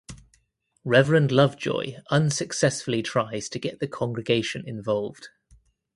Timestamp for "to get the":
3.49-3.87